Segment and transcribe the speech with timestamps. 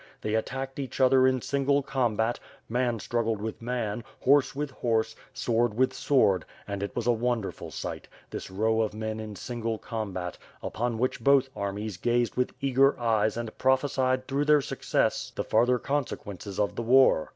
[0.21, 5.75] They attacked each other in single combat, man struggled with man, horse with horse, sword
[5.75, 10.39] with sword and it was a wonderful sight, this row of men in single combat,
[10.63, 15.77] upon which both armies gazed with eager eyes and prophesied through their success the farther
[15.77, 17.29] consequences of the war.